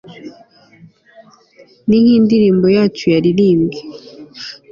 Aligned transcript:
ni 1.87 1.97
nkindirimbo 2.03 2.67
yacu 2.77 3.05
yaririmbwe 3.13 3.79